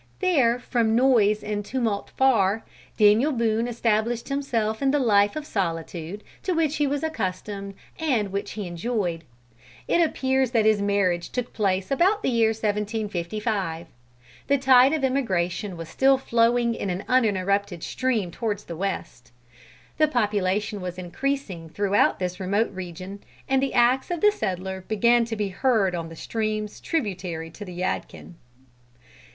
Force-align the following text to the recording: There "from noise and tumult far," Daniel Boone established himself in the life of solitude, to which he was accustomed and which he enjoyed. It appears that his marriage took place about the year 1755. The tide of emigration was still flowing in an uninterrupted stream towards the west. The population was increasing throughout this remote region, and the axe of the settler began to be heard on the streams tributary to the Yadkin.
There 0.19 0.57
"from 0.59 0.95
noise 0.95 1.43
and 1.43 1.63
tumult 1.63 2.09
far," 2.17 2.65
Daniel 2.97 3.31
Boone 3.31 3.67
established 3.67 4.29
himself 4.29 4.81
in 4.81 4.89
the 4.89 4.97
life 4.97 5.35
of 5.35 5.45
solitude, 5.45 6.23
to 6.41 6.53
which 6.53 6.77
he 6.77 6.87
was 6.87 7.03
accustomed 7.03 7.75
and 7.99 8.31
which 8.31 8.53
he 8.53 8.65
enjoyed. 8.65 9.23
It 9.87 10.01
appears 10.01 10.49
that 10.51 10.65
his 10.65 10.81
marriage 10.81 11.29
took 11.29 11.53
place 11.53 11.91
about 11.91 12.23
the 12.23 12.31
year 12.31 12.47
1755. 12.49 13.85
The 14.47 14.57
tide 14.57 14.93
of 14.93 15.03
emigration 15.03 15.77
was 15.77 15.87
still 15.87 16.17
flowing 16.17 16.73
in 16.73 16.89
an 16.89 17.03
uninterrupted 17.07 17.83
stream 17.83 18.31
towards 18.31 18.63
the 18.63 18.75
west. 18.75 19.31
The 19.99 20.07
population 20.07 20.81
was 20.81 20.97
increasing 20.97 21.69
throughout 21.69 22.17
this 22.17 22.39
remote 22.39 22.71
region, 22.73 23.19
and 23.47 23.61
the 23.61 23.75
axe 23.75 24.09
of 24.09 24.21
the 24.21 24.31
settler 24.31 24.81
began 24.87 25.25
to 25.25 25.35
be 25.35 25.49
heard 25.49 25.93
on 25.93 26.09
the 26.09 26.15
streams 26.15 26.79
tributary 26.81 27.51
to 27.51 27.63
the 27.63 27.81
Yadkin. 27.83 28.33